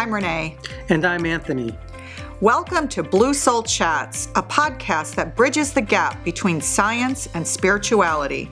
[0.00, 0.56] I'm Renee.
[0.88, 1.76] And I'm Anthony.
[2.40, 8.50] Welcome to Blue Soul Chats, a podcast that bridges the gap between science and spirituality.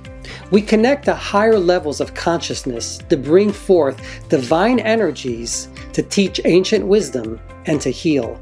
[0.51, 6.87] We connect to higher levels of consciousness to bring forth divine energies to teach ancient
[6.87, 8.39] wisdom and to heal.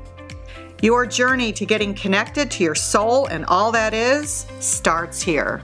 [0.82, 5.62] Your journey to getting connected to your soul and all that is starts here.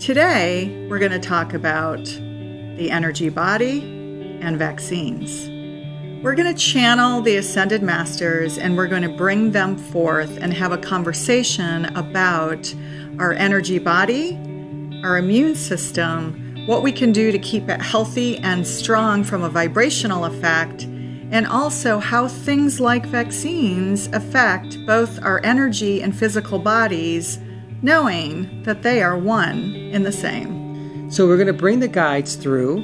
[0.00, 3.93] Today, we're going to talk about the energy body
[4.44, 5.48] and vaccines.
[6.22, 10.54] We're going to channel the Ascended Masters and we're going to bring them forth and
[10.54, 12.74] have a conversation about
[13.18, 14.36] our energy body,
[15.02, 19.50] our immune system, what we can do to keep it healthy and strong from a
[19.50, 20.84] vibrational effect
[21.30, 27.38] and also how things like vaccines affect both our energy and physical bodies,
[27.82, 31.10] knowing that they are one in the same.
[31.10, 32.82] So, we're going to bring the guides through,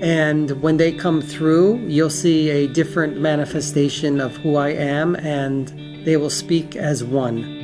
[0.00, 5.68] and when they come through, you'll see a different manifestation of who I am, and
[6.04, 7.56] they will speak as one.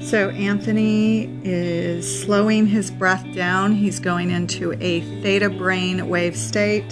[0.00, 3.72] So, Anthony is slowing his breath down.
[3.72, 6.90] He's going into a theta brain wave state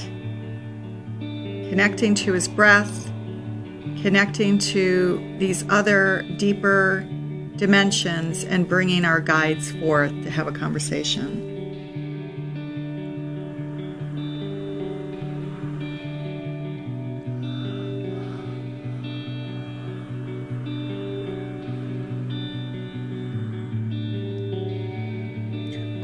[1.73, 3.07] connecting to his breath,
[4.03, 7.07] connecting to these other deeper
[7.57, 11.52] dimensions, and bringing our guides forth to have a conversation.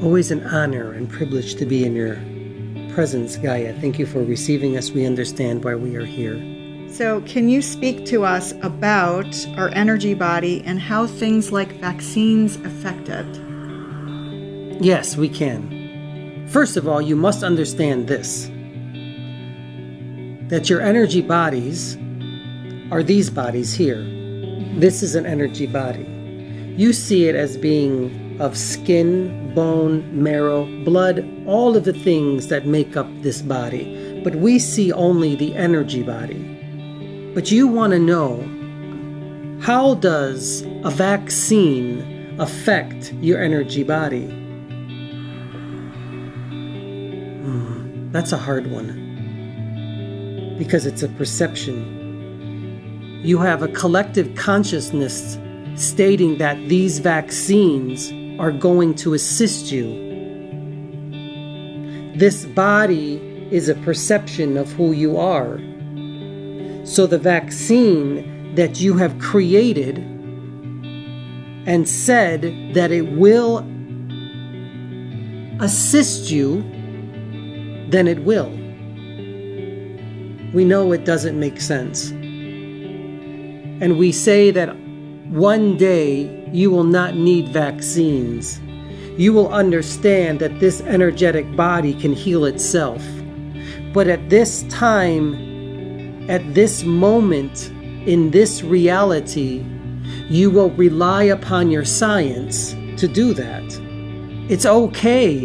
[0.09, 2.15] Always an honor and privilege to be in your
[2.95, 3.79] presence, Gaia.
[3.79, 4.91] Thank you for receiving us.
[4.91, 6.41] We understand why we are here.
[6.91, 9.27] So, can you speak to us about
[9.59, 13.27] our energy body and how things like vaccines affect it?
[14.81, 16.49] Yes, we can.
[16.49, 18.47] First of all, you must understand this
[20.49, 21.99] that your energy bodies
[22.91, 24.03] are these bodies here.
[24.79, 26.07] This is an energy body.
[26.79, 32.67] You see it as being of skin, bone, marrow, blood, all of the things that
[32.67, 34.21] make up this body.
[34.23, 37.33] But we see only the energy body.
[37.35, 38.37] But you want to know
[39.61, 44.27] how does a vaccine affect your energy body?
[47.43, 49.07] Hmm, that's a hard one.
[50.59, 53.21] Because it's a perception.
[53.25, 55.39] You have a collective consciousness
[55.75, 60.07] stating that these vaccines are going to assist you.
[62.17, 63.17] This body
[63.51, 65.59] is a perception of who you are.
[66.85, 69.99] So the vaccine that you have created
[71.67, 72.43] and said
[72.75, 73.59] that it will
[75.61, 76.63] assist you,
[77.91, 78.51] then it will.
[80.55, 82.11] We know it doesn't make sense.
[83.81, 84.75] And we say that
[85.31, 88.59] one day you will not need vaccines.
[89.19, 93.05] You will understand that this energetic body can heal itself.
[93.93, 97.69] But at this time, at this moment,
[98.07, 99.65] in this reality,
[100.31, 103.65] you will rely upon your science to do that.
[104.51, 105.41] It's okay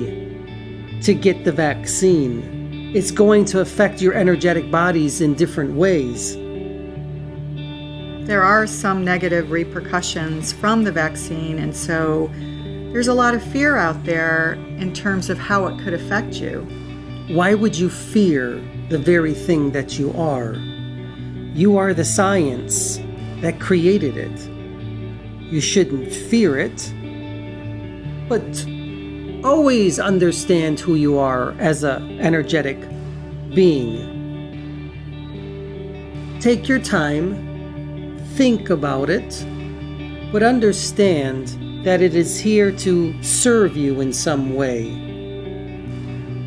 [1.01, 2.93] to get the vaccine.
[2.95, 6.37] It's going to affect your energetic bodies in different ways
[8.25, 12.31] there are some negative repercussions from the vaccine, and so
[12.93, 16.61] there's a lot of fear out there in terms of how it could affect you.
[17.27, 20.53] Why would you fear the very thing that you are?
[21.53, 22.97] You are the science
[23.41, 24.39] that created it.
[25.51, 26.93] You shouldn't fear it,
[28.29, 28.65] but
[29.45, 32.79] always understand who you are as an energetic
[33.53, 34.11] being.
[36.39, 37.52] Take your time
[38.35, 39.45] think about it,
[40.31, 41.49] but understand
[41.85, 44.89] that it is here to serve you in some way.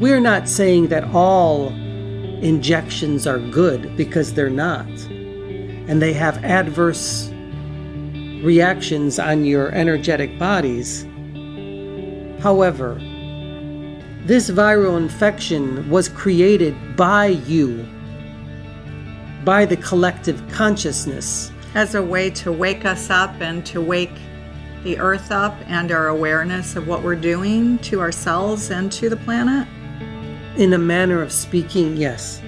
[0.01, 1.69] We're not saying that all
[2.43, 7.31] injections are good because they're not, and they have adverse
[8.43, 11.05] reactions on your energetic bodies.
[12.41, 12.95] However,
[14.25, 17.87] this viral infection was created by you,
[19.45, 24.19] by the collective consciousness as a way to wake us up and to wake
[24.83, 29.17] the earth up and our awareness of what we're doing to ourselves and to the
[29.17, 29.69] planet?
[30.57, 32.41] In a manner of speaking, yes.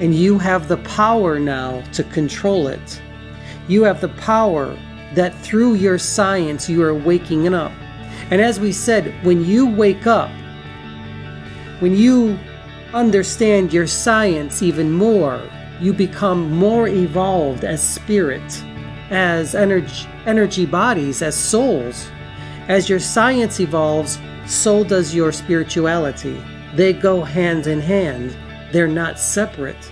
[0.00, 3.02] And you have the power now to control it.
[3.68, 4.74] You have the power
[5.14, 7.72] that through your science you are waking up.
[8.30, 10.30] And as we said, when you wake up,
[11.80, 12.38] When you
[12.92, 15.40] understand your science even more,
[15.80, 18.62] you become more evolved as spirit,
[19.10, 22.08] as energy, energy bodies, as souls.
[22.68, 26.40] As your science evolves, so does your spirituality.
[26.74, 28.36] They go hand in hand,
[28.72, 29.90] they're not separate.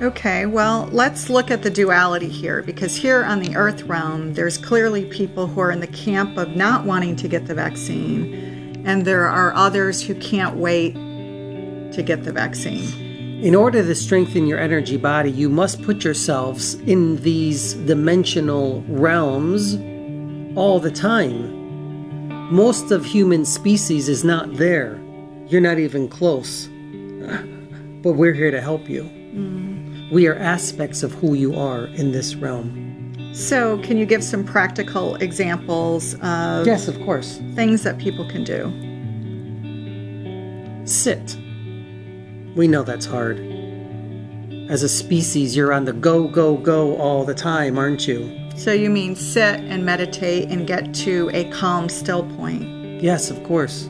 [0.00, 4.56] Okay, well, let's look at the duality here because here on the Earth realm, there's
[4.56, 9.04] clearly people who are in the camp of not wanting to get the vaccine, and
[9.04, 13.07] there are others who can't wait to get the vaccine.
[13.40, 19.76] In order to strengthen your energy body, you must put yourselves in these dimensional realms
[20.56, 22.52] all the time.
[22.52, 25.00] Most of human species is not there.
[25.46, 26.68] You're not even close.
[28.00, 29.02] But we're here to help you.
[29.02, 30.12] Mm.
[30.12, 33.32] We are aspects of who you are in this realm.
[33.34, 37.40] So, can you give some practical examples of Yes, of course.
[37.56, 38.72] things that people can do?
[40.86, 41.36] Sit.
[42.58, 43.38] We know that's hard.
[44.68, 48.36] As a species, you're on the go, go, go all the time, aren't you?
[48.56, 53.00] So, you mean sit and meditate and get to a calm, still point.
[53.00, 53.86] Yes, of course.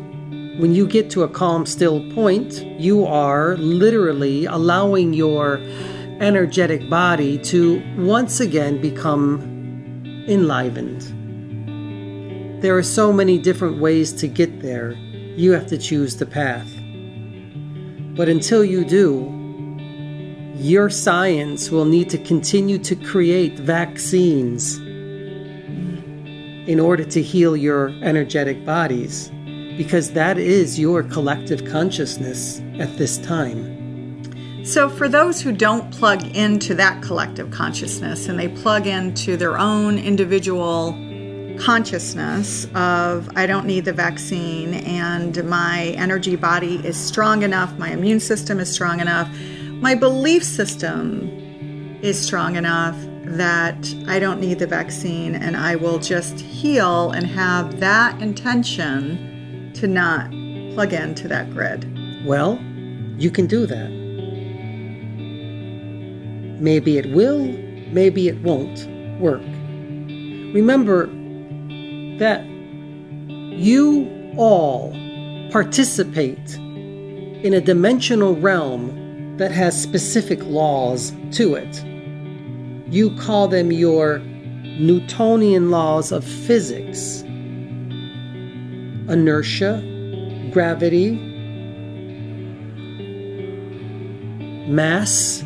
[0.58, 5.62] When you get to a calm, still point, you are literally allowing your
[6.20, 9.40] energetic body to once again become
[10.28, 11.14] enlivened.
[12.62, 14.92] There are so many different ways to get there.
[15.36, 16.77] You have to choose the path.
[18.18, 19.32] But until you do,
[20.56, 24.76] your science will need to continue to create vaccines
[26.68, 29.30] in order to heal your energetic bodies,
[29.76, 33.76] because that is your collective consciousness at this time.
[34.64, 39.56] So, for those who don't plug into that collective consciousness and they plug into their
[39.58, 40.92] own individual
[41.58, 47.90] consciousness of, I don't need the vaccine and my energy body is strong enough, my
[47.90, 49.28] immune system is strong enough,
[49.80, 51.28] my belief system
[52.02, 57.26] is strong enough that I don't need the vaccine and I will just heal and
[57.26, 60.30] have that intention to not
[60.74, 61.86] plug into that grid.
[62.24, 62.58] Well,
[63.18, 63.90] you can do that.
[66.60, 67.38] Maybe it will,
[67.92, 68.86] maybe it won't
[69.20, 69.42] work.
[70.54, 71.08] Remember
[72.18, 74.92] that you all
[75.50, 81.84] participate in a dimensional realm that has specific laws to it.
[82.92, 87.22] You call them your Newtonian laws of physics
[89.08, 89.80] inertia,
[90.52, 91.12] gravity,
[94.68, 95.42] mass,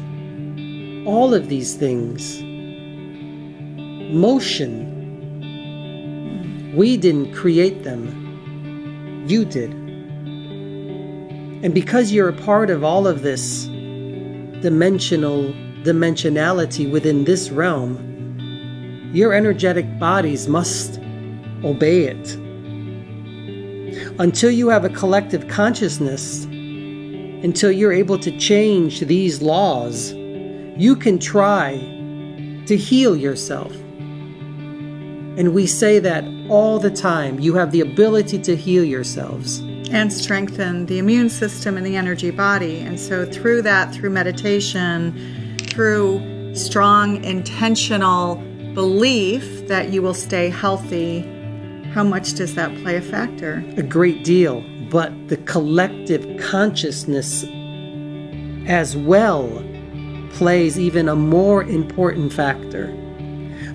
[1.07, 2.43] all of these things.
[4.13, 5.02] Motion.
[6.75, 9.71] We didn't create them, you did.
[11.63, 13.67] And because you're a part of all of this
[14.63, 15.53] dimensional
[15.83, 20.99] dimensionality within this realm, your energetic bodies must
[21.63, 22.37] obey it.
[24.19, 31.19] Until you have a collective consciousness, until you're able to change these laws, you can
[31.19, 31.77] try
[32.67, 33.73] to heal yourself.
[35.37, 37.39] And we say that all the time.
[37.41, 39.63] You have the ability to heal yourselves.
[39.91, 42.79] and strengthen the immune system and the energy body.
[42.79, 45.13] And so, through that, through meditation,
[45.69, 48.37] through strong intentional
[48.73, 51.21] belief that you will stay healthy,
[51.93, 53.63] how much does that play a factor?
[53.77, 54.65] A great deal.
[54.91, 57.45] But the collective consciousness
[58.67, 59.63] as well
[60.33, 62.87] plays even a more important factor.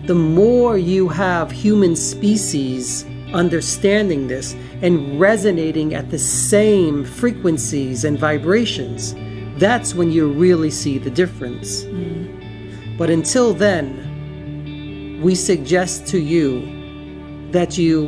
[0.07, 8.17] The more you have human species understanding this and resonating at the same frequencies and
[8.17, 9.13] vibrations,
[9.59, 11.83] that's when you really see the difference.
[11.83, 12.97] Mm.
[12.97, 18.07] But until then, we suggest to you that you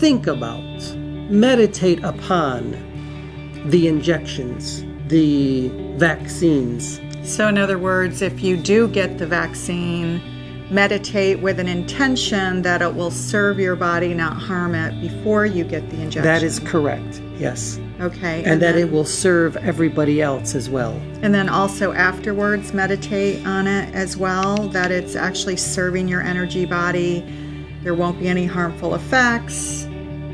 [0.00, 0.96] think about,
[1.28, 2.72] meditate upon
[3.66, 5.68] the injections, the
[5.98, 6.98] vaccines.
[7.24, 10.22] So, in other words, if you do get the vaccine,
[10.70, 15.64] meditate with an intention that it will serve your body, not harm it, before you
[15.64, 16.22] get the injection.
[16.22, 17.78] That is correct, yes.
[18.00, 18.44] okay.
[18.44, 20.92] And, that then, it will serve everybody else as well.
[21.22, 26.66] And then also afterwards, meditate on it as well, that it's actually serving your energy
[26.66, 27.24] body.
[27.82, 29.84] There won't be any harmful effects.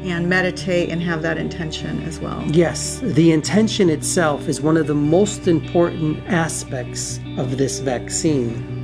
[0.04, 2.42] And meditate and have that intention as well.
[2.48, 8.83] Yes, the intention itself is one of the most important aspects of this vaccine.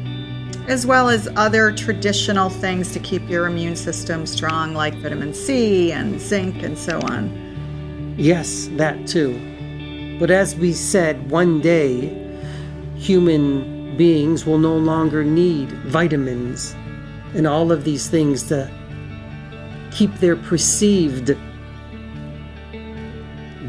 [0.71, 5.91] As well as other traditional things to keep your immune system strong, like vitamin C
[5.91, 8.15] and zinc and so on.
[8.17, 10.17] Yes, that too.
[10.21, 12.17] But as we said, one day
[12.95, 16.77] human beings will no longer need vitamins
[17.35, 18.71] and all of these things to
[19.91, 21.37] keep their perceived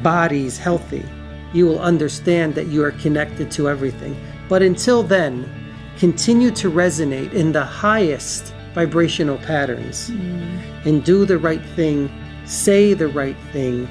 [0.03, 1.03] bodies healthy.
[1.51, 4.15] You will understand that you are connected to everything.
[4.48, 5.50] But until then,
[5.98, 10.86] continue to resonate in the highest vibrational patterns mm.
[10.86, 12.10] and do the right thing,
[12.45, 13.88] say the right thing,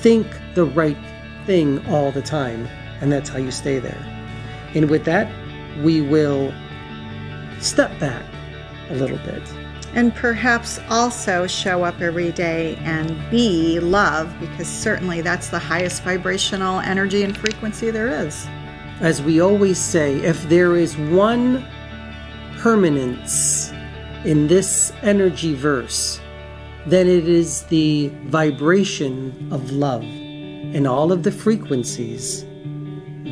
[0.00, 0.96] think the right
[1.46, 2.66] thing all the time.
[3.00, 4.04] And that's how you stay there.
[4.74, 5.30] And with that,
[5.82, 6.52] we will
[7.60, 8.24] step back
[8.90, 9.42] a little bit.
[9.94, 16.02] And perhaps also show up every day and be love, because certainly that's the highest
[16.02, 18.46] vibrational energy and frequency there is.
[19.00, 21.66] As we always say, if there is one
[22.58, 23.70] permanence
[24.24, 26.20] in this energy verse,
[26.86, 32.44] then it is the vibration of love and all of the frequencies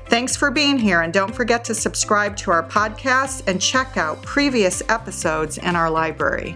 [0.05, 4.21] Thanks for being here, and don't forget to subscribe to our podcast and check out
[4.21, 6.55] previous episodes in our library.